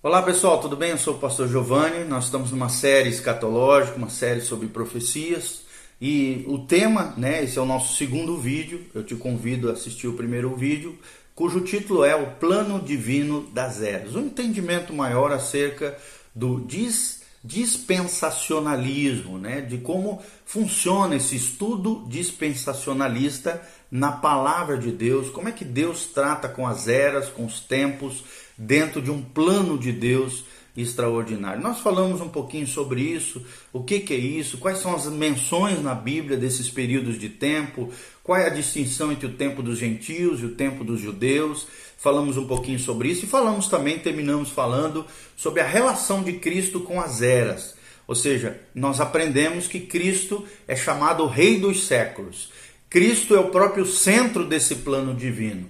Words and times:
Olá 0.00 0.22
pessoal, 0.22 0.60
tudo 0.60 0.76
bem? 0.76 0.90
Eu 0.90 0.96
sou 0.96 1.14
o 1.14 1.18
pastor 1.18 1.48
Giovanni. 1.48 2.04
Nós 2.04 2.26
estamos 2.26 2.52
numa 2.52 2.68
série 2.68 3.08
escatológica, 3.08 3.96
uma 3.96 4.08
série 4.08 4.40
sobre 4.40 4.68
profecias. 4.68 5.62
E 6.00 6.44
o 6.46 6.60
tema, 6.60 7.14
né, 7.16 7.42
esse 7.42 7.58
é 7.58 7.60
o 7.60 7.66
nosso 7.66 7.96
segundo 7.96 8.38
vídeo. 8.38 8.86
Eu 8.94 9.02
te 9.02 9.16
convido 9.16 9.68
a 9.68 9.72
assistir 9.72 10.06
o 10.06 10.12
primeiro 10.12 10.54
vídeo, 10.54 10.96
cujo 11.34 11.62
título 11.62 12.04
é 12.04 12.14
O 12.14 12.30
Plano 12.36 12.80
Divino 12.80 13.50
das 13.50 13.82
Eras. 13.82 14.14
Um 14.14 14.26
entendimento 14.26 14.92
maior 14.92 15.32
acerca 15.32 15.98
do 16.32 16.60
dis, 16.60 17.22
dispensacionalismo, 17.42 19.36
né, 19.36 19.62
de 19.62 19.78
como 19.78 20.22
funciona 20.46 21.16
esse 21.16 21.34
estudo 21.34 22.04
dispensacionalista 22.06 23.60
na 23.90 24.12
palavra 24.12 24.78
de 24.78 24.92
Deus, 24.92 25.28
como 25.30 25.48
é 25.48 25.52
que 25.52 25.64
Deus 25.64 26.06
trata 26.06 26.48
com 26.48 26.68
as 26.68 26.86
eras, 26.86 27.28
com 27.28 27.44
os 27.44 27.58
tempos 27.58 28.22
dentro 28.58 29.00
de 29.00 29.10
um 29.10 29.22
plano 29.22 29.78
de 29.78 29.92
Deus 29.92 30.44
extraordinário. 30.76 31.62
Nós 31.62 31.80
falamos 31.80 32.20
um 32.20 32.28
pouquinho 32.28 32.66
sobre 32.66 33.00
isso, 33.00 33.44
o 33.72 33.82
que, 33.82 34.00
que 34.00 34.14
é 34.14 34.16
isso, 34.16 34.58
quais 34.58 34.78
são 34.78 34.94
as 34.94 35.06
menções 35.06 35.82
na 35.82 35.94
Bíblia 35.94 36.36
desses 36.36 36.68
períodos 36.68 37.18
de 37.18 37.28
tempo, 37.28 37.90
qual 38.22 38.38
é 38.38 38.46
a 38.46 38.50
distinção 38.50 39.10
entre 39.10 39.26
o 39.26 39.32
tempo 39.32 39.62
dos 39.62 39.78
gentios 39.78 40.40
e 40.40 40.46
o 40.46 40.54
tempo 40.54 40.84
dos 40.84 41.00
judeus. 41.00 41.66
Falamos 41.96 42.36
um 42.36 42.46
pouquinho 42.46 42.78
sobre 42.78 43.08
isso 43.08 43.24
e 43.24 43.28
falamos 43.28 43.68
também, 43.68 43.98
terminamos 43.98 44.50
falando 44.50 45.04
sobre 45.36 45.60
a 45.60 45.66
relação 45.66 46.22
de 46.22 46.34
Cristo 46.34 46.80
com 46.80 47.00
as 47.00 47.22
eras. 47.22 47.74
Ou 48.06 48.14
seja, 48.14 48.60
nós 48.74 49.00
aprendemos 49.00 49.66
que 49.66 49.80
Cristo 49.80 50.46
é 50.66 50.76
chamado 50.76 51.26
Rei 51.26 51.58
dos 51.58 51.86
séculos. 51.86 52.50
Cristo 52.88 53.34
é 53.34 53.40
o 53.40 53.50
próprio 53.50 53.84
centro 53.84 54.44
desse 54.44 54.76
plano 54.76 55.14
divino 55.14 55.68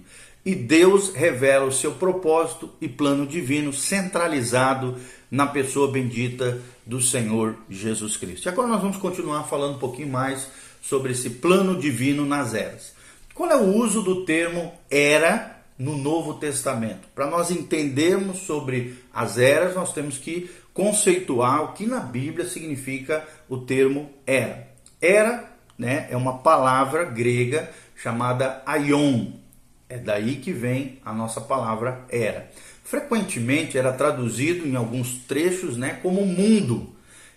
e 0.49 0.55
Deus 0.55 1.13
revela 1.15 1.67
o 1.67 1.73
seu 1.73 1.93
propósito 1.93 2.71
e 2.81 2.89
plano 2.89 3.27
divino 3.27 3.71
centralizado 3.71 4.97
na 5.31 5.47
pessoa 5.47 5.93
bendita 5.93 6.59
do 6.87 7.03
Senhor 7.03 7.55
Jesus 7.69 8.17
Cristo. 8.17 8.47
E 8.47 8.49
agora 8.49 8.67
nós 8.67 8.81
vamos 8.81 8.97
continuar 8.97 9.43
falando 9.43 9.75
um 9.75 9.79
pouquinho 9.79 10.09
mais 10.09 10.49
sobre 10.81 11.13
esse 11.13 11.29
plano 11.29 11.79
divino 11.79 12.25
nas 12.25 12.55
eras. 12.55 12.95
Qual 13.35 13.51
é 13.51 13.57
o 13.57 13.77
uso 13.77 14.01
do 14.01 14.25
termo 14.25 14.73
era 14.91 15.61
no 15.79 15.99
Novo 15.99 16.33
Testamento? 16.39 17.07
Para 17.15 17.27
nós 17.27 17.51
entendermos 17.51 18.39
sobre 18.39 18.97
as 19.13 19.37
eras, 19.37 19.75
nós 19.75 19.93
temos 19.93 20.17
que 20.17 20.51
conceituar 20.73 21.63
o 21.63 21.73
que 21.75 21.87
na 21.87 22.01
Bíblia 22.01 22.49
significa 22.49 23.23
o 23.51 23.59
termo 23.59 24.09
era. 24.27 24.67
Era 24.99 25.45
né, 25.77 26.09
é 26.11 26.17
uma 26.17 26.39
palavra 26.39 27.05
grega 27.05 27.71
chamada 27.95 28.63
aion, 28.65 29.27
é 29.89 29.97
daí 29.97 30.37
que 30.37 30.53
vem 30.53 30.99
a 31.05 31.13
nossa 31.13 31.41
palavra 31.41 32.05
era. 32.09 32.51
Frequentemente 32.85 33.77
era 33.77 33.93
traduzido 33.93 34.67
em 34.67 34.77
alguns 34.77 35.15
trechos 35.27 35.77
né, 35.77 35.99
como 36.03 36.25
mundo, 36.25 36.95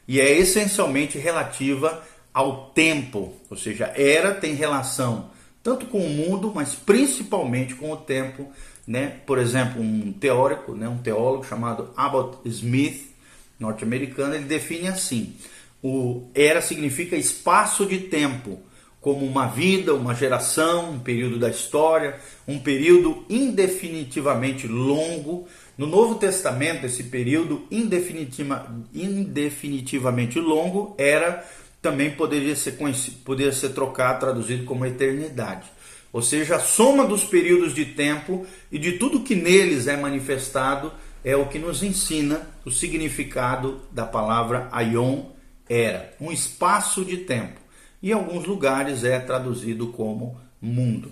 e 0.08 0.20
é 0.20 0.32
essencialmente 0.38 1.18
relativa 1.18 2.04
ao 2.34 2.72
tempo, 2.72 3.34
ou 3.50 3.58
seja, 3.58 3.92
era 3.96 4.34
tem 4.34 4.54
relação 4.54 5.30
tanto 5.64 5.86
com 5.86 6.00
o 6.00 6.10
mundo, 6.10 6.52
mas 6.54 6.74
principalmente 6.74 7.76
com 7.76 7.92
o 7.92 7.98
tempo. 7.98 8.52
Né? 8.88 9.18
Por 9.26 9.38
exemplo, 9.38 9.82
um 9.82 10.12
teórico, 10.12 10.74
né, 10.74 10.88
um 10.88 10.98
teólogo 10.98 11.46
chamado 11.46 11.92
Abbott 11.96 12.38
Smith, 12.46 13.12
norte-americano, 13.60 14.34
ele 14.34 14.46
define 14.46 14.88
assim: 14.88 15.36
o 15.84 16.30
era 16.34 16.62
significa 16.62 17.16
espaço 17.16 17.86
de 17.86 18.00
tempo 18.00 18.60
como 19.02 19.26
uma 19.26 19.48
vida, 19.48 19.96
uma 19.96 20.14
geração, 20.14 20.92
um 20.92 21.00
período 21.00 21.40
da 21.40 21.50
história, 21.50 22.20
um 22.48 22.60
período 22.60 23.26
indefinitivamente 23.28 24.68
longo. 24.68 25.48
No 25.76 25.88
Novo 25.88 26.16
Testamento, 26.16 26.86
esse 26.86 27.06
período 27.06 27.66
indefinitiva, 27.72 28.72
indefinitivamente 28.94 30.40
longo 30.40 30.94
era 31.00 31.44
também 31.82 32.12
poderia 32.12 32.56
ser, 32.56 32.78
poderia 33.26 33.52
ser 33.52 33.70
trocado, 33.70 34.20
traduzido 34.20 34.66
como 34.66 34.86
eternidade. 34.86 35.68
Ou 36.14 36.22
seja, 36.22 36.58
a 36.58 36.60
soma 36.60 37.04
dos 37.06 37.24
períodos 37.24 37.74
de 37.74 37.86
tempo 37.86 38.46
e 38.72 38.78
de 38.78 38.94
tudo 38.94 39.22
que 39.22 39.34
neles 39.34 39.88
é 39.88 39.98
manifestado 39.98 40.94
é 41.24 41.36
o 41.36 41.48
que 41.48 41.58
nos 41.58 41.82
ensina 41.82 42.48
o 42.64 42.70
significado 42.70 43.82
da 43.92 44.06
palavra 44.06 44.68
aion, 44.72 45.24
era, 45.68 46.14
um 46.20 46.32
espaço 46.32 47.04
de 47.04 47.18
tempo 47.18 47.61
e 48.02 48.10
em 48.10 48.14
alguns 48.14 48.46
lugares 48.46 49.04
é 49.04 49.20
traduzido 49.20 49.88
como 49.88 50.38
mundo. 50.62 51.12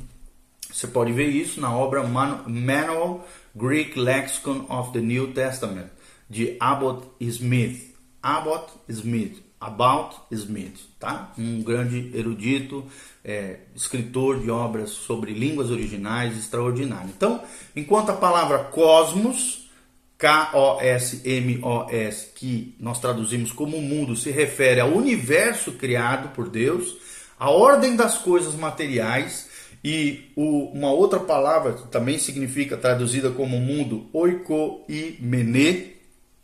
Você 0.72 0.88
pode 0.88 1.12
ver 1.12 1.28
isso 1.28 1.60
na 1.60 1.76
obra 1.76 2.04
Manual 2.04 3.28
Greek 3.56 4.00
Lexicon 4.00 4.66
of 4.70 4.92
the 4.94 5.00
New 5.00 5.34
Testament 5.34 5.88
de 6.30 6.56
Abbott 6.60 7.08
Smith. 7.20 7.96
Abbott 8.22 8.72
Smith, 8.88 9.42
About 9.60 10.16
Smith, 10.32 10.80
tá? 11.00 11.34
Um 11.38 11.62
grande 11.64 12.12
erudito, 12.14 12.84
é, 13.24 13.60
escritor 13.76 14.40
de 14.40 14.52
obras 14.52 14.92
sobre 14.92 15.34
línguas 15.34 15.70
originais 15.70 16.38
extraordinário. 16.38 17.10
Então, 17.10 17.44
enquanto 17.76 18.12
a 18.12 18.16
palavra 18.16 18.66
cosmos 18.66 19.69
K-O-S-M-O-S, 20.20 22.18
que 22.36 22.76
nós 22.78 23.00
traduzimos 23.00 23.54
como 23.54 23.82
mundo, 23.82 24.18
se 24.18 24.30
refere 24.32 24.82
ao 24.82 24.90
universo 24.90 25.72
criado 25.72 26.36
por 26.36 26.50
Deus, 26.50 26.98
a 27.40 27.50
ordem 27.50 27.96
das 27.96 28.18
coisas 28.18 28.54
materiais, 28.54 29.48
e 29.82 30.30
o, 30.36 30.66
uma 30.74 30.92
outra 30.92 31.22
palavra 31.22 31.72
que 31.72 31.88
também 31.88 32.20
significa, 32.20 32.76
traduzida 32.76 33.32
como 33.32 33.62
mundo, 33.62 34.10
oiko 34.12 34.84
e 34.90 35.18
mené, 35.22 35.94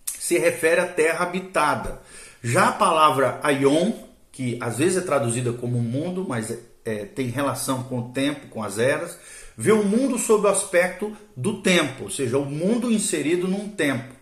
se 0.06 0.38
refere 0.40 0.80
à 0.80 0.88
terra 0.88 1.26
habitada. 1.26 2.02
Já 2.42 2.70
a 2.70 2.74
palavra 2.74 3.42
aion, 3.44 3.92
que 4.32 4.58
às 4.62 4.78
vezes 4.78 5.00
é 5.00 5.06
traduzida 5.06 5.52
como 5.52 5.80
mundo, 5.80 6.26
mas 6.28 6.50
é, 6.50 6.60
é, 6.86 7.06
tem 7.06 7.28
relação 7.28 7.84
com 7.84 8.00
o 8.00 8.10
tempo, 8.14 8.48
com 8.48 8.64
as 8.64 8.80
eras, 8.80 9.20
vê 9.58 9.72
o 9.72 9.84
mundo 9.84 10.18
sob 10.18 10.48
o 10.48 10.50
aspecto 10.50 11.16
do 11.36 11.62
tempo, 11.62 12.04
ou 12.04 12.10
seja, 12.10 12.38
o 12.38 12.46
mundo 12.46 12.92
inserido 12.92 13.48
num 13.48 13.70
tempo, 13.70 14.14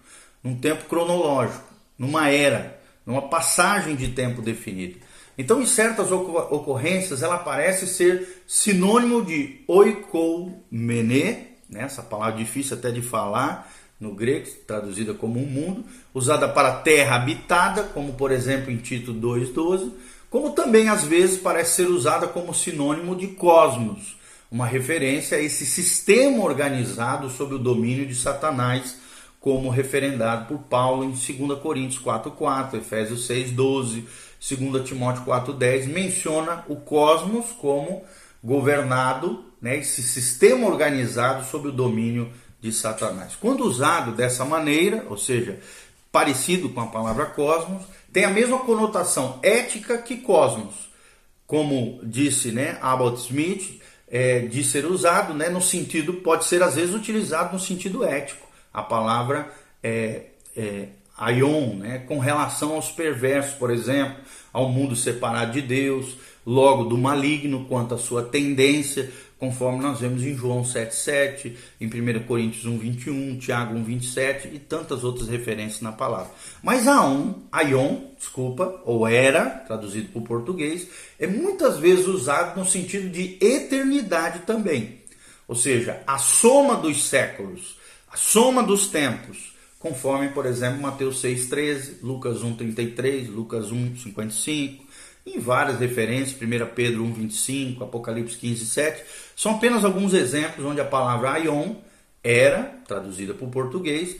num 0.44 0.56
tempo 0.56 0.86
cronológico, 0.86 1.64
numa 1.98 2.30
era, 2.30 2.80
numa 3.06 3.24
passagem 3.24 3.96
de 3.96 4.10
tempo 4.10 4.42
definido. 4.42 4.98
Então, 5.38 5.62
em 5.62 5.66
certas 5.66 6.12
ocorrências, 6.12 7.24
ela 7.24 7.40
parece 7.40 7.88
ser 7.88 8.44
sinônimo 8.48 9.26
de 9.26 9.62
oikoumene, 9.68 11.48
né? 11.70 11.84
essa 11.84 12.04
palavra 12.04 12.38
difícil 12.38 12.78
até 12.78 12.92
de 12.92 13.02
falar 13.02 13.72
no 14.00 14.14
grego, 14.14 14.48
traduzida 14.68 15.14
como 15.14 15.40
um 15.40 15.46
mundo, 15.46 15.86
usada 16.14 16.48
para 16.48 16.82
terra 16.82 17.16
habitada, 17.16 17.84
como 17.84 18.14
por 18.14 18.32
exemplo 18.32 18.70
em 18.70 18.78
Tito 18.78 19.14
2,12, 19.14 19.92
como 20.30 20.52
também 20.52 20.90
às 20.90 21.04
vezes 21.04 21.40
parece 21.40 21.78
ser 21.78 21.88
usada 21.90 22.28
como 22.28 22.54
sinônimo 22.54 23.16
de 23.16 23.28
cosmos, 23.28 24.18
uma 24.54 24.68
referência 24.68 25.40
a 25.40 25.42
esse 25.42 25.66
sistema 25.66 26.44
organizado 26.44 27.28
sob 27.28 27.56
o 27.56 27.60
domínio 27.60 28.06
de 28.06 28.14
Satanás, 28.14 28.96
como 29.40 29.68
referendado 29.68 30.46
por 30.46 30.60
Paulo 30.66 31.04
em 31.04 31.10
2 31.10 31.60
Coríntios 31.60 32.00
4:4, 32.00 32.78
Efésios 32.78 33.26
6:12, 33.26 34.04
2 34.40 34.84
Timóteo 34.86 35.24
4:10, 35.24 35.88
menciona 35.88 36.64
o 36.68 36.76
cosmos 36.76 37.48
como 37.54 38.04
governado, 38.44 39.44
né, 39.60 39.80
esse 39.80 40.04
sistema 40.04 40.68
organizado 40.68 41.44
sob 41.46 41.70
o 41.70 41.72
domínio 41.72 42.32
de 42.62 42.72
Satanás. 42.72 43.36
Quando 43.36 43.66
usado 43.66 44.12
dessa 44.12 44.46
maneira, 44.46 45.04
ou 45.10 45.18
seja, 45.18 45.60
parecido 46.12 46.70
com 46.70 46.80
a 46.80 46.88
palavra 46.88 47.26
cosmos, 47.26 47.82
tem 48.12 48.24
a 48.24 48.30
mesma 48.30 48.60
conotação 48.60 49.40
ética 49.42 49.98
que 49.98 50.18
cosmos. 50.18 50.76
Como 51.48 52.00
disse 52.04 52.52
né, 52.52 52.78
Abbott 52.82 53.20
Smith, 53.20 53.82
é, 54.14 54.42
de 54.42 54.64
ser 54.64 54.86
usado 54.86 55.34
né, 55.34 55.50
no 55.50 55.60
sentido, 55.60 56.14
pode 56.14 56.46
ser 56.46 56.62
às 56.62 56.76
vezes 56.76 56.94
utilizado 56.94 57.54
no 57.54 57.60
sentido 57.60 58.04
ético. 58.04 58.48
A 58.72 58.84
palavra 58.84 59.52
é, 59.82 60.26
é 60.56 60.90
aion, 61.18 61.78
né, 61.78 62.04
com 62.08 62.20
relação 62.20 62.76
aos 62.76 62.92
perversos, 62.92 63.56
por 63.56 63.72
exemplo, 63.72 64.18
ao 64.54 64.70
mundo 64.70 64.96
separado 64.96 65.54
de 65.54 65.64
Deus, 65.64 66.16
logo 66.46 66.84
do 66.84 66.96
maligno, 66.96 67.66
quanto 67.66 67.96
à 67.96 67.98
sua 67.98 68.22
tendência, 68.22 69.12
conforme 69.44 69.82
nós 69.82 70.00
vemos 70.00 70.24
em 70.24 70.34
João 70.34 70.62
7,7, 70.62 71.52
em 71.82 71.88
1 71.88 72.24
Coríntios 72.24 72.66
1,21, 72.66 73.38
Tiago 73.42 73.76
1,27 73.76 74.54
e 74.54 74.58
tantas 74.58 75.04
outras 75.04 75.28
referências 75.28 75.82
na 75.82 75.92
palavra. 75.92 76.32
Mas 76.64 76.88
a 76.88 77.02
aion, 77.52 78.04
desculpa, 78.18 78.82
ou 78.86 79.06
era, 79.06 79.50
traduzido 79.50 80.08
para 80.14 80.22
o 80.22 80.24
português, 80.24 80.88
é 81.20 81.28
muitas 81.28 81.78
vezes 81.78 82.08
usado 82.08 82.58
no 82.58 82.66
sentido 82.66 83.10
de 83.10 83.38
eternidade 83.42 84.46
também. 84.46 85.00
Ou 85.46 85.58
seja, 85.58 86.02
a 86.08 86.18
soma 86.18 86.78
dos 86.78 87.04
séculos, 87.04 87.78
a 88.10 88.16
soma 88.16 88.64
dos 88.64 88.88
tempos, 88.88 89.54
conforme, 89.78 90.30
por 90.30 90.46
exemplo, 90.46 90.82
Mateus 90.82 91.22
6,13, 91.22 91.96
Lucas 92.02 92.38
1,33, 92.38 93.28
Lucas 93.28 93.74
1,55, 93.74 94.80
em 95.26 95.40
várias 95.40 95.80
referências, 95.80 96.40
1 96.42 96.74
Pedro 96.76 97.04
1,25, 97.06 97.82
Apocalipse 97.82 98.38
15, 98.38 98.66
7, 98.66 99.04
são 99.36 99.56
apenas 99.56 99.86
alguns 99.86 100.14
exemplos 100.14 100.66
onde 100.66 100.82
a 100.82 100.86
palavra 100.86 101.32
aion 101.32 101.76
era, 102.24 102.76
traduzida 102.88 103.34
para 103.34 103.46
o 103.46 103.52
português, 103.52 104.18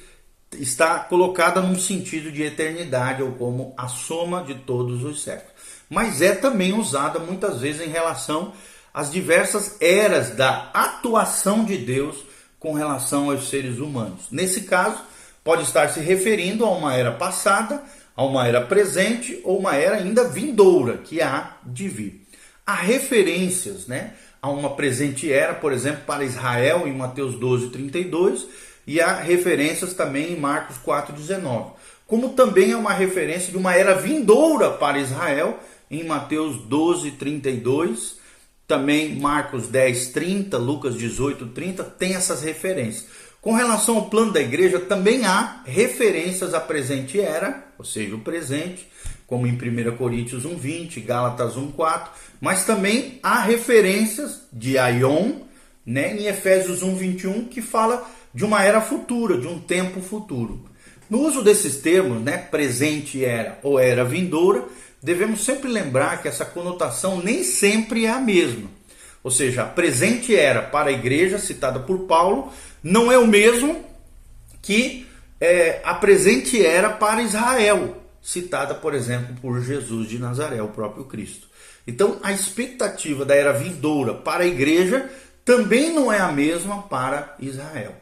está 0.54 1.00
colocada 1.00 1.62
num 1.62 1.78
sentido 1.78 2.32
de 2.32 2.44
eternidade 2.44 3.24
ou 3.24 3.34
como 3.34 3.74
a 3.78 3.88
soma 3.88 4.44
de 4.44 4.56
todos 4.56 5.04
os 5.04 5.24
séculos. 5.24 5.54
Mas 5.90 6.22
é 6.22 6.34
também 6.34 6.74
usada 6.74 7.20
muitas 7.20 7.62
vezes 7.62 7.82
em 7.82 7.90
relação 7.90 8.54
às 8.94 9.12
diversas 9.12 9.82
eras 9.82 10.32
da 10.32 10.70
atuação 10.74 11.66
de 11.66 11.78
Deus 11.78 12.24
com 12.60 12.74
relação 12.74 13.30
aos 13.32 13.50
seres 13.50 13.80
humanos. 13.80 14.28
Nesse 14.32 14.62
caso, 14.62 15.02
pode 15.44 15.64
estar 15.64 15.90
se 15.90 16.00
referindo 16.00 16.64
a 16.66 16.72
uma 16.72 16.94
era 16.96 17.12
passada, 17.12 17.84
a 18.16 18.24
uma 18.24 18.48
era 18.48 18.62
presente 18.62 19.40
ou 19.44 19.60
uma 19.60 19.76
era 19.76 19.98
ainda 19.98 20.28
vindoura, 20.28 20.98
que 20.98 21.22
há 21.22 21.58
de 21.66 21.88
vir. 21.88 22.26
Há 22.66 22.76
referências 22.76 23.88
né, 23.88 24.14
a 24.42 24.50
uma 24.50 24.76
presente 24.76 25.32
era, 25.32 25.54
por 25.54 25.72
exemplo, 25.72 26.04
para 26.06 26.24
Israel 26.24 26.88
em 26.88 26.96
Mateus 26.96 27.36
12, 27.36 27.70
32, 27.70 28.48
e 28.86 29.00
há 29.02 29.16
referências 29.16 29.94
também 29.94 30.34
em 30.34 30.40
Marcos 30.40 30.78
4, 30.78 31.16
19. 31.16 31.72
Como 32.06 32.30
também 32.30 32.72
é 32.72 32.78
uma 32.78 32.94
referência 32.94 33.52
de 33.52 33.58
uma 33.58 33.74
era 33.74 33.96
vindoura 33.96 34.72
para 34.72 35.00
Israel 35.00 35.60
em 35.90 36.04
Mateus 36.04 36.58
12, 36.58 37.12
32, 37.12 38.18
também 38.68 39.20
Marcos 39.20 39.68
10, 39.68 40.08
30, 40.08 40.58
Lucas 40.58 40.96
18, 40.96 41.48
30, 41.48 41.84
tem 41.84 42.16
essas 42.16 42.42
referências. 42.42 43.08
Com 43.44 43.52
relação 43.52 43.98
ao 43.98 44.06
plano 44.06 44.32
da 44.32 44.40
igreja, 44.40 44.80
também 44.80 45.26
há 45.26 45.64
referências 45.66 46.54
à 46.54 46.62
presente 46.62 47.20
era, 47.20 47.66
ou 47.78 47.84
seja, 47.84 48.16
o 48.16 48.22
presente, 48.22 48.88
como 49.28 49.46
em 49.46 49.52
1 49.52 49.98
Coríntios 49.98 50.46
1:20, 50.46 51.02
Gálatas 51.02 51.58
1:4, 51.58 52.08
mas 52.40 52.66
também 52.66 53.20
há 53.22 53.42
referências 53.42 54.44
de 54.54 54.78
Aion, 54.78 55.42
né, 55.86 56.16
em 56.16 56.28
Efésios 56.28 56.82
1:21, 56.82 57.50
que 57.50 57.62
fala 57.62 58.10
de 58.34 58.46
uma 58.46 58.64
era 58.64 58.80
futura, 58.80 59.38
de 59.38 59.46
um 59.46 59.60
tempo 59.60 60.00
futuro. 60.00 60.64
No 61.10 61.20
uso 61.20 61.44
desses 61.44 61.76
termos, 61.76 62.22
né, 62.24 62.38
presente 62.38 63.26
era 63.26 63.60
ou 63.62 63.78
era 63.78 64.06
vindoura, 64.06 64.64
devemos 65.02 65.44
sempre 65.44 65.70
lembrar 65.70 66.22
que 66.22 66.30
essa 66.30 66.46
conotação 66.46 67.22
nem 67.22 67.44
sempre 67.44 68.06
é 68.06 68.10
a 68.10 68.22
mesma. 68.22 68.70
Ou 69.22 69.32
seja, 69.32 69.64
a 69.64 69.66
presente 69.66 70.34
era 70.34 70.62
para 70.62 70.90
a 70.90 70.94
igreja, 70.94 71.38
citada 71.38 71.80
por 71.80 72.00
Paulo, 72.08 72.52
não 72.84 73.12
é 73.12 73.18
o 73.18 73.26
mesmo 73.26 73.86
que 74.62 75.08
é, 75.40 75.82
a 75.84 75.94
presente 75.94 76.64
era 76.64 76.90
para 76.90 77.22
Israel, 77.22 77.98
citada, 78.22 78.76
por 78.76 78.94
exemplo, 78.94 79.36
por 79.42 79.62
Jesus 79.62 80.08
de 80.10 80.20
Nazaré, 80.20 80.62
o 80.62 80.70
próprio 80.70 81.06
Cristo. 81.06 81.48
Então, 81.86 82.18
a 82.24 82.32
expectativa 82.32 83.26
da 83.26 83.36
era 83.36 83.52
vindoura 83.52 84.14
para 84.14 84.44
a 84.44 84.48
igreja 84.48 85.10
também 85.44 85.94
não 85.94 86.12
é 86.12 86.20
a 86.20 86.32
mesma 86.32 86.84
para 86.84 87.36
Israel. 87.40 87.96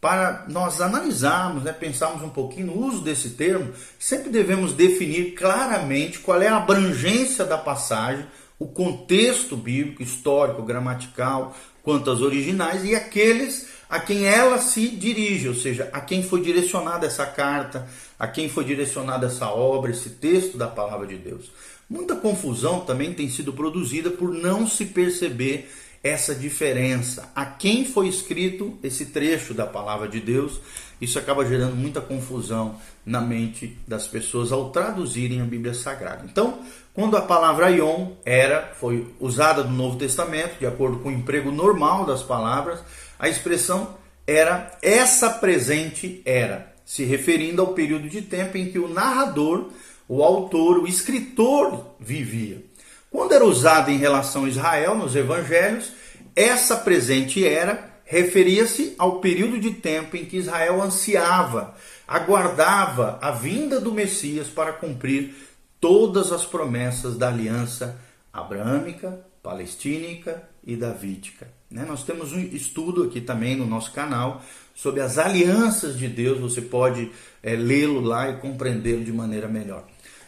Para 0.00 0.44
nós 0.48 0.80
analisarmos, 0.80 1.62
né, 1.64 1.72
pensarmos 1.72 2.22
um 2.22 2.30
pouquinho 2.30 2.68
no 2.68 2.86
uso 2.86 3.02
desse 3.02 3.30
termo, 3.30 3.72
sempre 3.98 4.30
devemos 4.30 4.72
definir 4.72 5.34
claramente 5.34 6.18
qual 6.20 6.40
é 6.40 6.48
a 6.48 6.58
abrangência 6.58 7.44
da 7.44 7.58
passagem, 7.58 8.26
o 8.58 8.66
contexto 8.66 9.56
bíblico, 9.56 10.02
histórico, 10.02 10.62
gramatical, 10.62 11.54
quanto 11.82 12.10
às 12.10 12.20
originais 12.20 12.84
e 12.84 12.94
aqueles 12.94 13.75
a 13.88 14.00
quem 14.00 14.26
ela 14.26 14.58
se 14.58 14.88
dirige, 14.88 15.48
ou 15.48 15.54
seja, 15.54 15.88
a 15.92 16.00
quem 16.00 16.22
foi 16.22 16.40
direcionada 16.40 17.06
essa 17.06 17.26
carta, 17.26 17.88
a 18.18 18.26
quem 18.26 18.48
foi 18.48 18.64
direcionada 18.64 19.26
essa 19.26 19.48
obra, 19.48 19.90
esse 19.90 20.10
texto 20.10 20.58
da 20.58 20.66
palavra 20.66 21.06
de 21.06 21.16
Deus. 21.16 21.50
Muita 21.88 22.16
confusão 22.16 22.80
também 22.80 23.14
tem 23.14 23.28
sido 23.28 23.52
produzida 23.52 24.10
por 24.10 24.32
não 24.32 24.66
se 24.66 24.86
perceber 24.86 25.70
essa 26.02 26.34
diferença. 26.34 27.30
A 27.34 27.46
quem 27.46 27.84
foi 27.84 28.08
escrito 28.08 28.78
esse 28.82 29.06
trecho 29.06 29.54
da 29.54 29.66
palavra 29.66 30.08
de 30.08 30.20
Deus? 30.20 30.60
Isso 31.00 31.18
acaba 31.18 31.44
gerando 31.44 31.76
muita 31.76 32.00
confusão 32.00 32.76
na 33.04 33.20
mente 33.20 33.76
das 33.86 34.06
pessoas 34.06 34.50
ao 34.50 34.70
traduzirem 34.70 35.40
a 35.40 35.44
Bíblia 35.44 35.74
Sagrada. 35.74 36.24
Então, 36.24 36.60
quando 36.94 37.16
a 37.16 37.22
palavra 37.22 37.70
Ion 37.70 38.12
era, 38.24 38.72
foi 38.80 39.06
usada 39.20 39.62
no 39.62 39.76
Novo 39.76 39.98
Testamento, 39.98 40.58
de 40.58 40.66
acordo 40.66 40.98
com 41.00 41.10
o 41.10 41.12
emprego 41.12 41.50
normal 41.50 42.06
das 42.06 42.22
palavras, 42.22 42.80
a 43.18 43.28
expressão 43.28 43.96
era 44.26 44.76
essa 44.82 45.30
presente 45.30 46.20
era, 46.24 46.74
se 46.84 47.04
referindo 47.04 47.62
ao 47.62 47.74
período 47.74 48.08
de 48.08 48.22
tempo 48.22 48.56
em 48.56 48.70
que 48.70 48.78
o 48.78 48.88
narrador, 48.88 49.70
o 50.08 50.22
autor, 50.22 50.78
o 50.78 50.86
escritor 50.86 51.94
vivia. 51.98 52.62
Quando 53.10 53.32
era 53.32 53.44
usada 53.44 53.90
em 53.90 53.98
relação 53.98 54.44
a 54.44 54.48
Israel 54.48 54.94
nos 54.94 55.14
evangelhos, 55.16 55.92
essa 56.34 56.76
presente 56.76 57.46
era 57.46 57.96
referia-se 58.04 58.94
ao 58.98 59.20
período 59.20 59.58
de 59.58 59.72
tempo 59.72 60.16
em 60.16 60.24
que 60.24 60.36
Israel 60.36 60.80
ansiava, 60.80 61.74
aguardava 62.06 63.18
a 63.20 63.32
vinda 63.32 63.80
do 63.80 63.92
Messias 63.92 64.46
para 64.46 64.72
cumprir 64.72 65.34
todas 65.80 66.30
as 66.30 66.44
promessas 66.44 67.16
da 67.16 67.28
aliança 67.28 67.98
abrâmica, 68.32 69.20
palestínica 69.42 70.42
e 70.64 70.76
davídica. 70.76 71.55
Né? 71.70 71.84
Nós 71.86 72.04
temos 72.04 72.32
um 72.32 72.40
estudo 72.40 73.04
aqui 73.04 73.20
também 73.20 73.56
no 73.56 73.66
nosso 73.66 73.92
canal 73.92 74.44
sobre 74.74 75.00
as 75.00 75.18
alianças 75.18 75.98
de 75.98 76.06
Deus, 76.06 76.38
você 76.38 76.60
pode 76.60 77.10
é, 77.42 77.56
lê-lo 77.56 78.00
lá 78.00 78.30
e 78.30 78.36
compreendê-lo 78.36 79.02
de 79.02 79.12
maneira 79.12 79.48
melhor. 79.48 79.84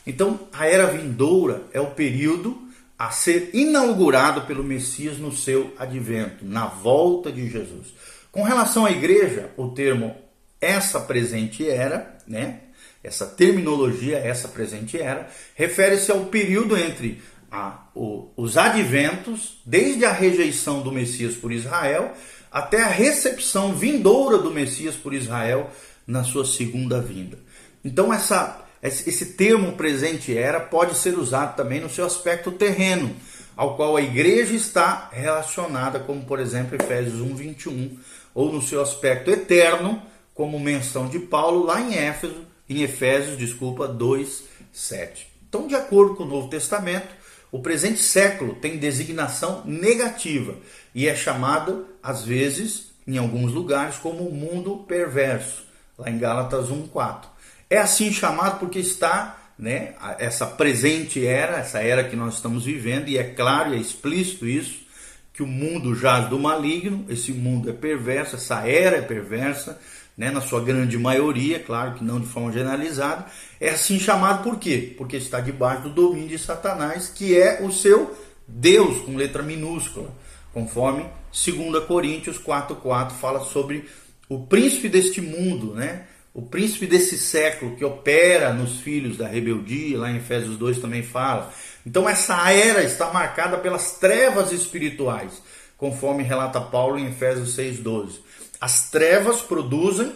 Então, 0.07 0.49
a 0.53 0.67
era 0.67 0.87
vindoura 0.87 1.65
é 1.73 1.81
o 1.81 1.91
período 1.91 2.57
a 2.99 3.11
ser 3.11 3.51
inaugurado 3.53 4.43
pelo 4.43 4.65
Messias 4.65 5.19
no 5.19 5.31
seu 5.31 5.73
advento, 5.79 6.45
na 6.45 6.67
volta 6.67 7.31
de 7.31 7.49
Jesus. 7.49 7.95
Com 8.33 8.43
relação 8.43 8.87
à 8.87 8.91
igreja, 8.91 9.51
o 9.57 9.69
termo 9.69 10.17
essa 10.61 11.01
presente 11.01 11.69
era, 11.69 12.19
né? 12.27 12.61
Essa 13.05 13.27
terminologia, 13.27 14.19
essa 14.19 14.49
presente 14.49 15.01
era, 15.01 15.31
refere-se 15.55 16.11
ao 16.11 16.25
período 16.25 16.77
entre 16.77 17.23
a, 17.51 17.89
o, 17.95 18.31
os 18.37 18.57
adventos, 18.57 19.59
desde 19.65 20.05
a 20.05 20.13
rejeição 20.13 20.83
do 20.83 20.93
Messias 20.93 21.35
por 21.35 21.53
Israel, 21.53 22.13
até 22.51 22.83
a 22.83 22.89
recepção 22.89 23.75
vindoura 23.75 24.39
do 24.39 24.51
Messias 24.51 24.95
por 24.95 25.15
Israel 25.15 25.71
na 26.07 26.25
sua 26.25 26.45
segunda 26.45 27.01
vinda. 27.01 27.39
Então, 27.85 28.13
essa 28.13 28.65
esse 28.83 29.35
termo 29.35 29.73
presente 29.73 30.37
era 30.37 30.61
pode 30.61 30.97
ser 30.97 31.19
usado 31.19 31.57
também 31.57 31.81
no 31.81 31.91
seu 31.91 32.07
aspecto 32.07 32.53
terreno, 32.53 33.15
ao 33.57 33.77
qual 33.77 33.97
a 33.97 34.03
igreja 34.03 34.55
está 34.55 35.11
relacionada, 35.13 35.99
como 35.99 36.25
por 36.25 36.39
exemplo 36.39 36.77
Efésios 36.77 37.21
1, 37.21 37.35
21, 37.35 37.99
ou 38.35 38.53
no 38.53 38.63
seu 38.63 38.81
aspecto 38.81 39.31
eterno, 39.31 40.01
como 40.33 40.61
menção 40.61 41.09
de 41.09 41.19
Paulo 41.19 41.65
lá 41.65 41.81
em 41.81 41.97
Éfeso, 41.97 42.47
em 42.69 42.83
Efésios, 42.83 43.37
desculpa, 43.37 43.89
2, 43.89 44.45
7. 44.73 45.27
Então, 45.49 45.67
de 45.67 45.75
acordo 45.75 46.15
com 46.15 46.23
o 46.23 46.29
Novo 46.29 46.49
Testamento, 46.49 47.09
o 47.51 47.61
presente 47.61 48.01
século 48.01 48.55
tem 48.55 48.77
designação 48.77 49.63
negativa 49.65 50.57
e 50.95 51.09
é 51.09 51.15
chamado, 51.15 51.87
às 52.03 52.25
vezes, 52.25 52.89
em 53.07 53.17
alguns 53.17 53.53
lugares, 53.53 53.97
como 53.97 54.29
o 54.29 54.35
mundo 54.35 54.85
perverso, 54.87 55.65
lá 55.97 56.11
em 56.11 56.19
Gálatas 56.19 56.71
1, 56.71 56.89
4. 56.89 57.31
É 57.71 57.79
assim 57.79 58.13
chamado 58.13 58.59
porque 58.59 58.79
está, 58.79 59.51
né, 59.59 59.95
essa 60.19 60.47
presente 60.47 61.27
era, 61.27 61.59
essa 61.59 61.81
era 61.81 62.05
que 62.05 62.17
nós 62.17 62.35
estamos 62.35 62.65
vivendo, 62.65 63.09
e 63.09 63.17
é 63.17 63.25
claro 63.25 63.73
e 63.73 63.79
é 63.79 63.81
explícito 63.81 64.47
isso, 64.47 64.87
que 65.33 65.43
o 65.43 65.47
mundo 65.47 65.95
jaz 65.95 66.29
do 66.29 66.39
maligno, 66.39 67.07
esse 67.09 67.33
mundo 67.33 67.71
é 67.71 67.73
perverso, 67.73 68.37
essa 68.37 68.67
era 68.69 68.97
é 68.97 69.03
perversa, 69.03 69.79
né, 70.19 70.33
na 70.33 70.41
sua 70.41 70.61
grande 70.61 70.99
maioria, 70.99 71.61
claro 71.61 71.95
que 71.95 72.03
não 72.05 72.19
de 72.19 72.27
forma 72.27 72.53
generalizada, 72.53 73.25
é 73.61 73.71
assim 73.71 74.01
chamado 74.01 74.43
por 74.43 74.59
quê? 74.59 74.93
Porque 74.99 75.17
está 75.17 75.41
debaixo 75.41 75.85
do 75.85 75.91
domínio 75.91 76.29
de 76.29 76.39
Satanás, 76.39 77.09
que 77.09 77.39
é 77.39 77.63
o 77.63 77.71
seu 77.71 78.19
Deus, 78.47 78.99
com 79.03 79.15
letra 79.15 79.45
minúscula, 79.45 80.11
conforme 80.53 81.07
2 81.33 81.85
Coríntios 81.87 82.37
4,4 82.37 83.13
fala 83.13 83.41
sobre 83.41 83.89
o 84.29 84.41
príncipe 84.41 84.89
deste 84.89 85.21
mundo, 85.21 85.73
né? 85.75 86.07
o 86.35 86.43
príncipe 86.43 86.87
desse 86.87 87.19
século 87.19 87.75
que 87.75 87.85
opera 87.85 88.53
nos 88.53 88.81
filhos 88.81 89.17
da 89.17 89.27
rebeldia, 89.27 89.99
lá 89.99 90.11
em 90.11 90.19
Efésios 90.19 90.57
2 90.57 90.79
também 90.79 91.03
fala. 91.03 91.53
Então 91.85 92.09
essa 92.09 92.51
era 92.53 92.83
está 92.83 93.13
marcada 93.13 93.57
pelas 93.59 93.93
trevas 93.93 94.53
espirituais, 94.53 95.43
conforme 95.77 96.23
relata 96.23 96.61
Paulo 96.61 96.99
em 96.99 97.09
Efésios 97.09 97.57
6:12. 97.57 98.21
As 98.61 98.91
trevas 98.91 99.41
produzem 99.41 100.13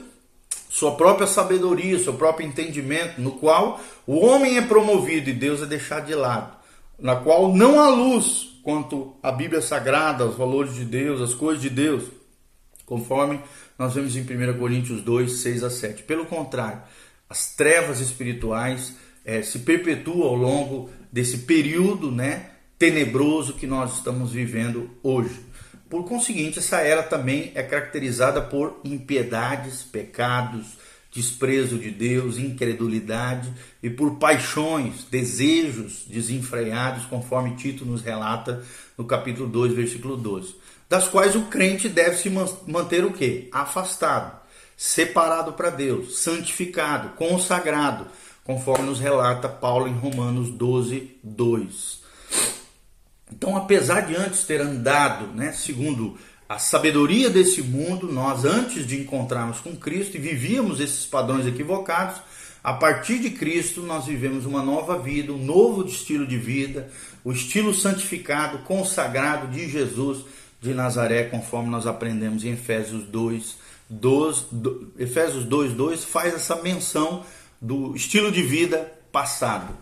sua 0.68 0.96
própria 0.96 1.26
sabedoria, 1.26 1.98
seu 1.98 2.14
próprio 2.14 2.46
entendimento, 2.46 3.20
no 3.20 3.32
qual 3.32 3.80
o 4.06 4.24
homem 4.24 4.56
é 4.56 4.62
promovido 4.62 5.30
e 5.30 5.34
Deus 5.34 5.62
é 5.62 5.66
deixado 5.66 6.06
de 6.06 6.14
lado, 6.14 6.56
na 6.98 7.16
qual 7.16 7.54
não 7.54 7.78
há 7.78 7.88
luz 7.88 8.58
quanto 8.62 9.14
à 9.22 9.30
Bíblia 9.30 9.60
Sagrada, 9.60 10.24
os 10.24 10.36
valores 10.36 10.74
de 10.74 10.84
Deus, 10.84 11.20
as 11.20 11.34
coisas 11.34 11.60
de 11.60 11.68
Deus, 11.68 12.04
conforme 12.86 13.40
nós 13.78 13.94
vemos 13.94 14.16
em 14.16 14.22
1 14.22 14.58
Coríntios 14.58 15.02
2, 15.02 15.32
6 15.32 15.64
a 15.64 15.70
7. 15.70 16.02
Pelo 16.04 16.24
contrário, 16.24 16.82
as 17.28 17.54
trevas 17.54 18.00
espirituais 18.00 18.94
é, 19.24 19.42
se 19.42 19.60
perpetuam 19.60 20.22
ao 20.22 20.34
longo 20.34 20.90
desse 21.10 21.38
período 21.38 22.10
né, 22.10 22.50
tenebroso 22.78 23.54
que 23.54 23.66
nós 23.66 23.96
estamos 23.96 24.32
vivendo 24.32 24.90
hoje. 25.02 25.40
Por 25.92 26.04
conseguinte, 26.06 26.58
essa 26.58 26.78
era 26.78 27.02
também 27.02 27.52
é 27.54 27.62
caracterizada 27.62 28.40
por 28.40 28.80
impiedades, 28.82 29.82
pecados, 29.82 30.78
desprezo 31.14 31.76
de 31.76 31.90
Deus, 31.90 32.38
incredulidade 32.38 33.52
e 33.82 33.90
por 33.90 34.12
paixões, 34.12 35.04
desejos 35.10 36.06
desenfreados, 36.08 37.04
conforme 37.04 37.56
Tito 37.56 37.84
nos 37.84 38.00
relata 38.00 38.64
no 38.96 39.04
capítulo 39.04 39.46
2, 39.46 39.74
versículo 39.74 40.16
12, 40.16 40.56
das 40.88 41.08
quais 41.08 41.36
o 41.36 41.42
crente 41.42 41.90
deve 41.90 42.16
se 42.16 42.30
manter 42.66 43.04
o 43.04 43.12
quê? 43.12 43.50
Afastado, 43.52 44.40
separado 44.74 45.52
para 45.52 45.68
Deus, 45.68 46.20
santificado, 46.20 47.10
consagrado, 47.16 48.06
conforme 48.44 48.86
nos 48.86 48.98
relata 48.98 49.46
Paulo 49.46 49.86
em 49.86 49.92
Romanos 49.92 50.48
12, 50.48 51.18
2. 51.22 52.01
Então, 53.32 53.56
apesar 53.56 54.02
de 54.02 54.14
antes 54.14 54.44
ter 54.44 54.60
andado, 54.60 55.26
né, 55.34 55.52
segundo 55.52 56.18
a 56.46 56.58
sabedoria 56.58 57.30
desse 57.30 57.62
mundo, 57.62 58.12
nós 58.12 58.44
antes 58.44 58.86
de 58.86 59.00
encontrarmos 59.00 59.58
com 59.60 59.74
Cristo 59.74 60.16
e 60.16 60.20
vivíamos 60.20 60.80
esses 60.80 61.06
padrões 61.06 61.46
equivocados, 61.46 62.20
a 62.62 62.74
partir 62.74 63.18
de 63.18 63.30
Cristo 63.30 63.80
nós 63.80 64.04
vivemos 64.04 64.44
uma 64.44 64.62
nova 64.62 64.98
vida, 64.98 65.32
um 65.32 65.42
novo 65.42 65.86
estilo 65.86 66.26
de 66.26 66.36
vida, 66.36 66.90
o 67.24 67.32
estilo 67.32 67.72
santificado, 67.74 68.58
consagrado 68.58 69.48
de 69.48 69.68
Jesus 69.68 70.24
de 70.60 70.74
Nazaré, 70.74 71.24
conforme 71.24 71.70
nós 71.70 71.86
aprendemos 71.86 72.44
em 72.44 72.52
Efésios 72.52 73.04
2, 73.04 73.56
12, 73.88 74.44
Efésios 74.98 75.44
2, 75.44 75.72
2 75.72 76.04
faz 76.04 76.34
essa 76.34 76.56
menção 76.56 77.24
do 77.60 77.96
estilo 77.96 78.30
de 78.30 78.42
vida 78.42 78.92
passado. 79.10 79.74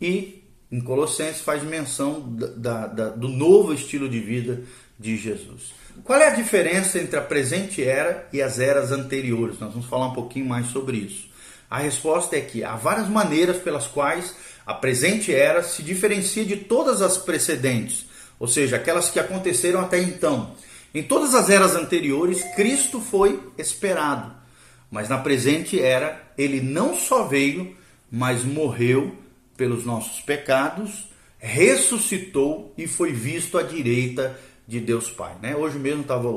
E 0.00 0.45
em 0.70 0.80
Colossenses 0.80 1.40
faz 1.40 1.62
menção 1.62 2.20
da, 2.56 2.86
da, 2.86 3.08
do 3.10 3.28
novo 3.28 3.72
estilo 3.72 4.08
de 4.08 4.20
vida 4.20 4.62
de 4.98 5.16
Jesus. 5.16 5.74
Qual 6.04 6.18
é 6.18 6.28
a 6.28 6.34
diferença 6.34 6.98
entre 6.98 7.18
a 7.18 7.22
presente 7.22 7.82
era 7.82 8.28
e 8.32 8.42
as 8.42 8.58
eras 8.58 8.92
anteriores? 8.92 9.58
Nós 9.58 9.72
vamos 9.72 9.88
falar 9.88 10.06
um 10.06 10.14
pouquinho 10.14 10.46
mais 10.46 10.66
sobre 10.66 10.98
isso. 10.98 11.28
A 11.70 11.78
resposta 11.78 12.36
é 12.36 12.40
que 12.40 12.62
há 12.62 12.76
várias 12.76 13.08
maneiras 13.08 13.58
pelas 13.58 13.86
quais 13.86 14.34
a 14.64 14.74
presente 14.74 15.34
era 15.34 15.62
se 15.62 15.82
diferencia 15.82 16.44
de 16.44 16.56
todas 16.56 17.00
as 17.00 17.16
precedentes, 17.16 18.06
ou 18.38 18.46
seja, 18.46 18.76
aquelas 18.76 19.10
que 19.10 19.18
aconteceram 19.18 19.80
até 19.80 19.98
então. 19.98 20.54
Em 20.94 21.02
todas 21.02 21.34
as 21.34 21.50
eras 21.50 21.74
anteriores, 21.74 22.42
Cristo 22.54 23.00
foi 23.00 23.40
esperado, 23.56 24.32
mas 24.90 25.08
na 25.08 25.18
presente 25.18 25.80
era, 25.80 26.20
ele 26.36 26.60
não 26.60 26.96
só 26.96 27.24
veio, 27.24 27.76
mas 28.10 28.44
morreu 28.44 29.14
pelos 29.56 29.84
nossos 29.84 30.20
pecados, 30.20 31.08
ressuscitou 31.38 32.74
e 32.76 32.86
foi 32.86 33.12
visto 33.12 33.58
à 33.58 33.62
direita 33.62 34.38
de 34.66 34.80
Deus 34.80 35.10
Pai. 35.10 35.36
Né? 35.40 35.56
Hoje 35.56 35.78
mesmo 35.78 36.02
estava 36.02 36.28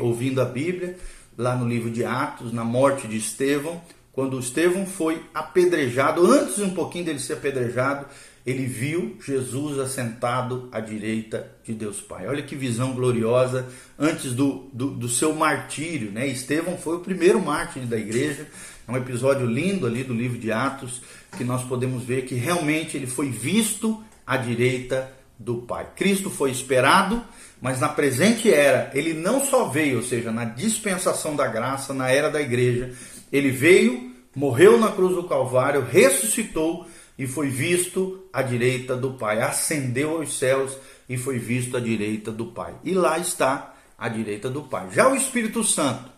ouvindo 0.00 0.40
a 0.40 0.44
Bíblia, 0.44 0.96
lá 1.36 1.54
no 1.56 1.68
livro 1.68 1.90
de 1.90 2.04
Atos, 2.04 2.52
na 2.52 2.64
morte 2.64 3.06
de 3.06 3.16
Estevão, 3.16 3.80
quando 4.18 4.40
Estevão 4.40 4.84
foi 4.84 5.22
apedrejado, 5.32 6.26
antes 6.26 6.58
um 6.58 6.70
pouquinho 6.70 7.04
dele 7.04 7.20
ser 7.20 7.34
apedrejado, 7.34 8.06
ele 8.44 8.66
viu 8.66 9.16
Jesus 9.24 9.78
assentado 9.78 10.68
à 10.72 10.80
direita 10.80 11.48
de 11.62 11.72
Deus 11.72 12.00
Pai. 12.00 12.26
Olha 12.26 12.42
que 12.42 12.56
visão 12.56 12.94
gloriosa 12.94 13.68
antes 13.96 14.32
do, 14.32 14.68
do, 14.72 14.90
do, 14.90 15.08
seu 15.08 15.34
martírio. 15.34 16.10
Né? 16.10 16.26
Estevão 16.26 16.76
foi 16.76 16.96
o 16.96 17.00
primeiro 17.00 17.40
mártir 17.40 17.82
da 17.82 17.96
igreja. 17.96 18.48
É 18.88 18.92
um 18.92 18.96
episódio 18.96 19.46
lindo 19.46 19.86
ali 19.86 20.02
do 20.02 20.14
livro 20.14 20.38
de 20.38 20.50
Atos, 20.50 21.02
que 21.36 21.44
nós 21.44 21.62
podemos 21.62 22.02
ver 22.04 22.24
que 22.24 22.34
realmente 22.34 22.96
ele 22.96 23.06
foi 23.06 23.28
visto 23.28 24.02
à 24.26 24.38
direita 24.38 25.12
do 25.38 25.58
Pai. 25.58 25.86
Cristo 25.94 26.30
foi 26.30 26.50
esperado, 26.50 27.22
mas 27.60 27.80
na 27.80 27.90
presente 27.90 28.50
era, 28.50 28.90
ele 28.94 29.12
não 29.12 29.44
só 29.44 29.66
veio, 29.66 29.98
ou 29.98 30.02
seja, 30.02 30.32
na 30.32 30.46
dispensação 30.46 31.36
da 31.36 31.46
graça, 31.46 31.92
na 31.92 32.10
era 32.10 32.30
da 32.30 32.40
igreja, 32.40 32.94
ele 33.30 33.50
veio, 33.50 34.10
morreu 34.34 34.80
na 34.80 34.90
cruz 34.90 35.14
do 35.14 35.24
Calvário, 35.24 35.84
ressuscitou 35.84 36.88
e 37.18 37.26
foi 37.26 37.50
visto 37.50 38.26
à 38.32 38.40
direita 38.40 38.96
do 38.96 39.12
Pai, 39.12 39.42
ascendeu 39.42 40.16
aos 40.16 40.38
céus 40.38 40.74
e 41.06 41.18
foi 41.18 41.38
visto 41.38 41.76
à 41.76 41.80
direita 41.80 42.32
do 42.32 42.46
Pai. 42.46 42.74
E 42.82 42.94
lá 42.94 43.18
está 43.18 43.74
à 43.98 44.08
direita 44.08 44.48
do 44.48 44.62
Pai. 44.62 44.88
Já 44.92 45.10
o 45.10 45.14
Espírito 45.14 45.62
Santo, 45.62 46.17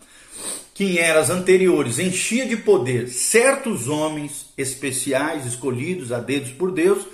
que 0.73 0.83
em 0.83 0.97
eras 0.97 1.29
anteriores 1.29 1.99
enchia 1.99 2.45
de 2.45 2.57
poder 2.57 3.09
certos 3.09 3.87
homens 3.87 4.47
especiais, 4.57 5.45
escolhidos 5.45 6.11
a 6.11 6.19
dedos 6.19 6.51
por 6.51 6.71
Deus, 6.71 7.05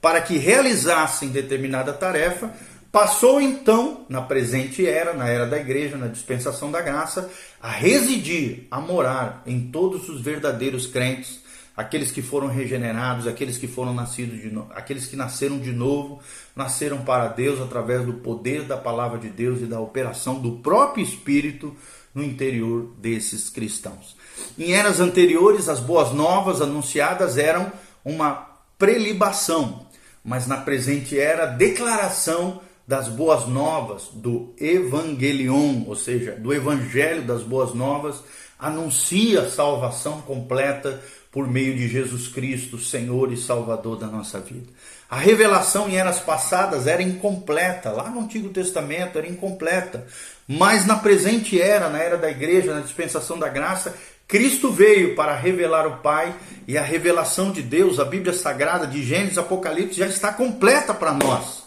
para 0.00 0.20
que 0.20 0.36
realizassem 0.36 1.30
determinada 1.30 1.92
tarefa, 1.92 2.52
Passou 2.96 3.42
então, 3.42 4.06
na 4.08 4.22
presente 4.22 4.86
era, 4.86 5.12
na 5.12 5.28
era 5.28 5.44
da 5.44 5.58
igreja, 5.58 5.98
na 5.98 6.06
dispensação 6.06 6.70
da 6.70 6.80
graça, 6.80 7.30
a 7.60 7.70
residir, 7.70 8.66
a 8.70 8.80
morar 8.80 9.42
em 9.46 9.70
todos 9.70 10.08
os 10.08 10.22
verdadeiros 10.22 10.86
crentes, 10.86 11.42
aqueles 11.76 12.10
que 12.10 12.22
foram 12.22 12.46
regenerados, 12.46 13.26
aqueles 13.26 13.58
que 13.58 13.68
foram 13.68 13.92
nascidos 13.92 14.40
de 14.40 14.50
novo, 14.50 14.72
aqueles 14.74 15.06
que 15.06 15.14
nasceram 15.14 15.58
de 15.58 15.72
novo, 15.72 16.22
nasceram 16.54 17.04
para 17.04 17.28
Deus 17.28 17.60
através 17.60 18.02
do 18.06 18.14
poder 18.14 18.62
da 18.62 18.78
palavra 18.78 19.18
de 19.18 19.28
Deus 19.28 19.60
e 19.60 19.66
da 19.66 19.78
operação 19.78 20.40
do 20.40 20.52
próprio 20.52 21.04
Espírito 21.04 21.76
no 22.16 22.24
interior 22.24 22.94
desses 22.98 23.50
cristãos. 23.50 24.16
Em 24.58 24.72
eras 24.72 25.00
anteriores, 25.00 25.68
as 25.68 25.80
boas 25.80 26.12
novas 26.12 26.62
anunciadas 26.62 27.36
eram 27.36 27.70
uma 28.02 28.56
prelibação, 28.78 29.86
mas 30.24 30.46
na 30.46 30.56
presente 30.56 31.20
era, 31.20 31.44
declaração 31.44 32.62
das 32.88 33.08
boas 33.08 33.46
novas, 33.46 34.08
do 34.14 34.54
Evangelion, 34.58 35.84
ou 35.86 35.94
seja, 35.94 36.32
do 36.32 36.54
Evangelho 36.54 37.22
das 37.22 37.42
boas 37.42 37.74
novas, 37.74 38.22
anuncia 38.58 39.42
a 39.42 39.50
salvação 39.50 40.22
completa 40.22 41.02
por 41.30 41.46
meio 41.46 41.76
de 41.76 41.86
Jesus 41.86 42.28
Cristo, 42.28 42.78
Senhor 42.78 43.30
e 43.30 43.36
Salvador 43.36 43.98
da 43.98 44.06
nossa 44.06 44.40
vida. 44.40 44.72
A 45.10 45.16
revelação 45.16 45.88
em 45.88 45.96
eras 45.96 46.18
passadas 46.18 46.86
era 46.86 47.02
incompleta, 47.02 47.90
lá 47.90 48.08
no 48.08 48.20
Antigo 48.20 48.48
Testamento 48.48 49.18
era 49.18 49.28
incompleta, 49.28 50.06
mas 50.46 50.86
na 50.86 50.96
presente 50.96 51.60
era, 51.60 51.88
na 51.88 51.98
era 51.98 52.16
da 52.16 52.30
igreja, 52.30 52.74
na 52.74 52.80
dispensação 52.80 53.38
da 53.38 53.48
graça, 53.48 53.96
Cristo 54.28 54.70
veio 54.70 55.14
para 55.14 55.34
revelar 55.36 55.86
o 55.86 55.98
Pai 55.98 56.34
e 56.66 56.76
a 56.76 56.82
revelação 56.82 57.52
de 57.52 57.62
Deus, 57.62 58.00
a 58.00 58.04
Bíblia 58.04 58.32
Sagrada 58.32 58.86
de 58.86 59.02
Gênesis, 59.02 59.38
Apocalipse 59.38 59.98
já 59.98 60.06
está 60.06 60.32
completa 60.32 60.92
para 60.92 61.12
nós 61.12 61.66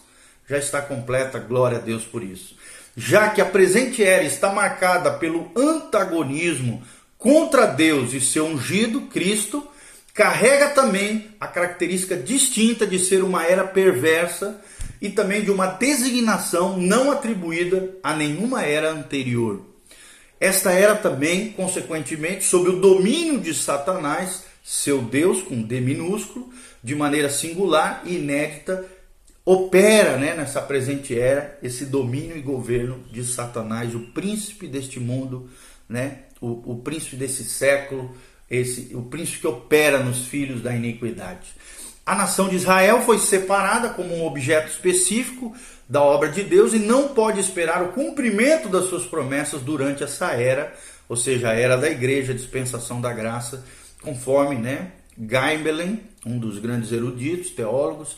já 0.50 0.58
está 0.58 0.82
completa, 0.82 1.38
glória 1.38 1.78
a 1.78 1.82
Deus 1.82 2.04
por 2.04 2.24
isso. 2.24 2.56
Já 2.98 3.30
que 3.30 3.40
a 3.40 3.46
presente 3.46 4.04
era 4.04 4.24
está 4.24 4.52
marcada 4.52 5.12
pelo 5.12 5.52
antagonismo 5.56 6.82
contra 7.18 7.68
Deus 7.68 8.14
e 8.14 8.20
seu 8.20 8.46
ungido, 8.46 9.02
Cristo, 9.02 9.66
carrega 10.14 10.70
também 10.70 11.36
a 11.40 11.48
característica 11.48 12.18
distinta 12.18 12.88
de 12.88 12.98
ser 12.98 13.24
uma 13.24 13.46
era 13.46 13.64
perversa 13.64 14.60
e 15.02 15.10
também 15.10 15.44
de 15.44 15.52
uma 15.52 15.68
designação 15.68 16.78
não 16.78 17.12
atribuída 17.12 17.96
a 18.04 18.16
nenhuma 18.16 18.64
era 18.64 18.92
anterior. 18.92 19.62
Esta 20.40 20.72
era 20.72 20.96
também, 20.96 21.52
consequentemente, 21.52 22.46
sob 22.46 22.70
o 22.70 22.80
domínio 22.80 23.40
de 23.40 23.54
Satanás, 23.54 24.44
seu 24.64 25.02
Deus 25.02 25.42
com 25.42 25.62
D 25.62 25.82
minúsculo, 25.82 26.50
de 26.84 26.96
maneira 26.96 27.30
singular 27.30 28.02
e 28.06 28.16
inédita, 28.16 28.86
opera 29.46 30.16
né, 30.18 30.34
nessa 30.36 30.62
presente 30.62 31.18
era 31.18 31.58
esse 31.64 31.86
domínio 31.86 32.38
e 32.38 32.42
governo 32.42 33.04
de 33.12 33.24
Satanás, 33.24 33.96
o 33.96 34.00
príncipe 34.00 34.68
deste 34.68 35.00
mundo, 35.00 35.50
né, 35.88 36.20
o, 36.40 36.74
o 36.74 36.82
príncipe 36.84 37.16
desse 37.16 37.44
século, 37.44 38.16
esse, 38.50 38.96
o 38.96 39.04
príncipe 39.04 39.40
que 39.40 39.48
opera 39.48 40.00
nos 40.04 40.26
filhos 40.28 40.62
da 40.62 40.74
iniquidade. 40.74 41.54
A 42.10 42.16
nação 42.16 42.50
de 42.50 42.56
Israel 42.56 43.04
foi 43.04 43.20
separada 43.20 43.90
como 43.90 44.16
um 44.16 44.26
objeto 44.26 44.68
específico 44.68 45.56
da 45.88 46.02
obra 46.02 46.30
de 46.30 46.42
Deus 46.42 46.74
e 46.74 46.80
não 46.80 47.10
pode 47.10 47.40
esperar 47.40 47.84
o 47.84 47.90
cumprimento 47.90 48.68
das 48.68 48.86
suas 48.86 49.06
promessas 49.06 49.62
durante 49.62 50.04
essa 50.04 50.32
era, 50.32 50.74
ou 51.08 51.16
seja, 51.16 51.52
a 51.52 51.54
era 51.54 51.78
da 51.78 51.88
igreja, 51.88 52.34
a 52.34 52.36
dispensação 52.36 53.00
da 53.00 53.14
graça, 53.14 53.64
conforme 54.02 54.56
né, 54.56 54.92
Gaimbelen, 55.16 56.02
um 56.26 56.40
dos 56.40 56.58
grandes 56.58 56.92
eruditos, 56.92 57.52
teólogos, 57.52 58.18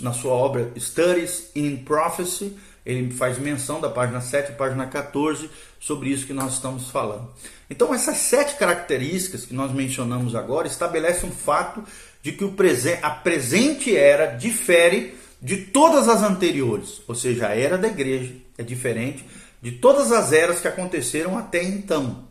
na 0.00 0.12
sua 0.12 0.32
obra 0.32 0.72
Studies 0.76 1.52
in 1.54 1.76
Prophecy, 1.76 2.56
ele 2.84 3.12
faz 3.12 3.38
menção 3.38 3.80
da 3.80 3.88
página 3.88 4.20
7 4.20 4.50
e 4.50 4.54
página 4.56 4.86
14 4.86 5.48
sobre 5.78 6.08
isso 6.08 6.26
que 6.26 6.32
nós 6.32 6.54
estamos 6.54 6.90
falando. 6.90 7.30
Então, 7.68 7.92
essas 7.92 8.16
sete 8.16 8.56
características 8.56 9.44
que 9.44 9.54
nós 9.54 9.70
mencionamos 9.72 10.34
agora 10.34 10.66
estabelecem 10.66 11.28
um 11.28 11.32
fato 11.32 11.84
de 12.22 12.32
que 12.32 12.44
o 12.44 12.52
presente, 12.52 12.98
a 13.02 13.10
presente 13.10 13.96
era 13.96 14.26
difere 14.26 15.16
de 15.40 15.56
todas 15.56 16.08
as 16.08 16.22
anteriores, 16.22 17.00
ou 17.06 17.14
seja, 17.14 17.48
a 17.48 17.56
era 17.56 17.78
da 17.78 17.88
igreja 17.88 18.34
é 18.56 18.62
diferente 18.62 19.24
de 19.62 19.72
todas 19.72 20.12
as 20.12 20.32
eras 20.32 20.60
que 20.60 20.68
aconteceram 20.68 21.36
até 21.36 21.62
então. 21.62 22.24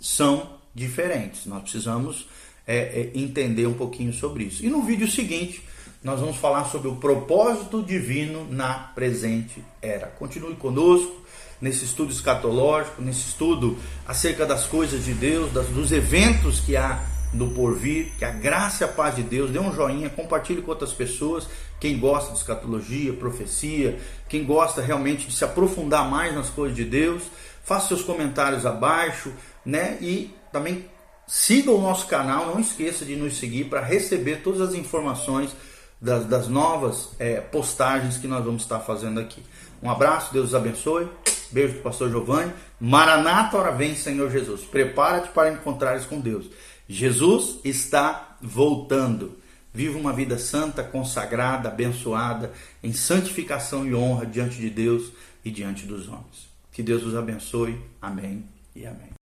São 0.00 0.58
diferentes. 0.74 1.46
Nós 1.46 1.62
precisamos 1.62 2.28
é, 2.66 2.76
é, 2.76 3.10
entender 3.14 3.66
um 3.66 3.74
pouquinho 3.74 4.12
sobre 4.12 4.44
isso. 4.44 4.64
E 4.64 4.68
no 4.68 4.82
vídeo 4.82 5.10
seguinte, 5.10 5.62
nós 6.02 6.20
vamos 6.20 6.36
falar 6.36 6.64
sobre 6.66 6.88
o 6.88 6.96
propósito 6.96 7.82
divino 7.82 8.46
na 8.50 8.74
presente 8.74 9.64
era. 9.80 10.06
Continue 10.06 10.54
conosco, 10.56 11.24
nesse 11.60 11.84
estudo 11.84 12.12
escatológico, 12.12 13.00
nesse 13.00 13.28
estudo 13.28 13.78
acerca 14.06 14.44
das 14.44 14.66
coisas 14.66 15.04
de 15.04 15.14
Deus, 15.14 15.52
das, 15.52 15.66
dos 15.68 15.92
eventos 15.92 16.60
que 16.60 16.76
há 16.76 17.02
no 17.34 17.50
porvir, 17.50 18.12
que 18.18 18.24
a 18.24 18.30
graça 18.30 18.84
e 18.84 18.86
a 18.86 18.90
paz 18.90 19.16
de 19.16 19.22
Deus, 19.22 19.50
dê 19.50 19.58
um 19.58 19.72
joinha, 19.72 20.08
compartilhe 20.08 20.62
com 20.62 20.70
outras 20.70 20.92
pessoas, 20.92 21.48
quem 21.80 21.98
gosta 21.98 22.32
de 22.32 22.38
escatologia, 22.38 23.12
profecia, 23.12 23.98
quem 24.28 24.44
gosta 24.44 24.80
realmente 24.80 25.26
de 25.26 25.34
se 25.34 25.44
aprofundar 25.44 26.08
mais 26.08 26.34
nas 26.34 26.48
coisas 26.48 26.76
de 26.76 26.84
Deus, 26.84 27.22
faça 27.64 27.88
seus 27.88 28.02
comentários 28.02 28.64
abaixo, 28.64 29.32
né? 29.64 29.98
E 30.00 30.34
também 30.52 30.84
siga 31.26 31.70
o 31.70 31.80
nosso 31.80 32.06
canal, 32.06 32.46
não 32.46 32.60
esqueça 32.60 33.04
de 33.04 33.16
nos 33.16 33.38
seguir 33.38 33.64
para 33.64 33.80
receber 33.80 34.42
todas 34.42 34.60
as 34.60 34.74
informações 34.74 35.50
das, 36.00 36.26
das 36.26 36.48
novas 36.48 37.10
é, 37.18 37.40
postagens 37.40 38.18
que 38.18 38.28
nós 38.28 38.44
vamos 38.44 38.62
estar 38.62 38.80
fazendo 38.80 39.18
aqui. 39.18 39.42
Um 39.82 39.90
abraço, 39.90 40.32
Deus 40.32 40.48
os 40.48 40.54
abençoe. 40.54 41.08
Beijo 41.50 41.74
do 41.74 41.80
pastor 41.80 42.10
Giovanni. 42.10 42.52
Maranata, 42.80 43.56
hora 43.56 43.70
vem, 43.70 43.94
Senhor 43.94 44.30
Jesus. 44.30 44.62
Prepara-te 44.62 45.28
para 45.28 45.52
encontrares 45.52 46.04
com 46.04 46.20
Deus. 46.20 46.50
Jesus 46.88 47.58
está 47.64 48.36
voltando. 48.40 49.38
Viva 49.72 49.98
uma 49.98 50.12
vida 50.12 50.38
santa, 50.38 50.84
consagrada, 50.84 51.68
abençoada, 51.68 52.52
em 52.82 52.92
santificação 52.92 53.86
e 53.86 53.94
honra 53.94 54.24
diante 54.24 54.56
de 54.56 54.70
Deus 54.70 55.10
e 55.44 55.50
diante 55.50 55.84
dos 55.84 56.08
homens. 56.08 56.48
Que 56.70 56.82
Deus 56.82 57.02
os 57.02 57.16
abençoe. 57.16 57.80
Amém 58.00 58.44
e 58.74 58.86
amém. 58.86 59.14